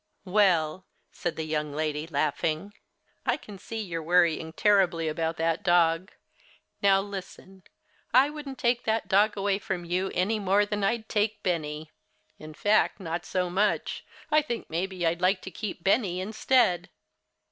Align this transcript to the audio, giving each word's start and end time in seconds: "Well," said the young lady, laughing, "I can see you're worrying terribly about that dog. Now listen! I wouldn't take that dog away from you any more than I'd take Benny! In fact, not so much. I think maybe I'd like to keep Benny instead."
"Well," 0.25 0.87
said 1.11 1.35
the 1.35 1.43
young 1.45 1.73
lady, 1.73 2.07
laughing, 2.07 2.73
"I 3.23 3.37
can 3.37 3.59
see 3.59 3.79
you're 3.79 4.01
worrying 4.01 4.51
terribly 4.51 5.07
about 5.07 5.37
that 5.37 5.61
dog. 5.61 6.11
Now 6.81 7.01
listen! 7.01 7.61
I 8.11 8.31
wouldn't 8.31 8.57
take 8.57 8.85
that 8.85 9.07
dog 9.07 9.37
away 9.37 9.59
from 9.59 9.85
you 9.85 10.09
any 10.15 10.39
more 10.39 10.65
than 10.65 10.83
I'd 10.83 11.07
take 11.07 11.43
Benny! 11.43 11.91
In 12.39 12.55
fact, 12.55 12.99
not 12.99 13.27
so 13.27 13.47
much. 13.51 14.03
I 14.31 14.41
think 14.41 14.71
maybe 14.71 15.05
I'd 15.05 15.21
like 15.21 15.39
to 15.43 15.51
keep 15.51 15.83
Benny 15.83 16.19
instead." 16.19 16.89